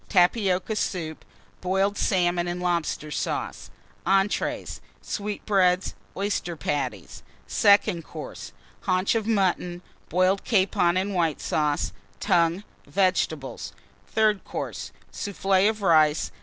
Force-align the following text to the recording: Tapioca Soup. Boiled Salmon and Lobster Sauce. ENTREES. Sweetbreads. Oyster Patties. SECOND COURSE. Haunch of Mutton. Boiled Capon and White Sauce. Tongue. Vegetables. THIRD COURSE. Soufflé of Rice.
Tapioca 0.09 0.75
Soup. 0.75 1.23
Boiled 1.61 1.95
Salmon 1.95 2.47
and 2.47 2.59
Lobster 2.59 3.11
Sauce. 3.11 3.69
ENTREES. 4.07 4.81
Sweetbreads. 4.99 5.93
Oyster 6.17 6.55
Patties. 6.55 7.21
SECOND 7.45 8.03
COURSE. 8.03 8.51
Haunch 8.87 9.13
of 9.13 9.27
Mutton. 9.27 9.83
Boiled 10.09 10.43
Capon 10.43 10.97
and 10.97 11.13
White 11.13 11.39
Sauce. 11.39 11.93
Tongue. 12.19 12.63
Vegetables. 12.87 13.73
THIRD 14.07 14.43
COURSE. 14.43 14.91
Soufflé 15.13 15.69
of 15.69 15.83
Rice. 15.83 16.31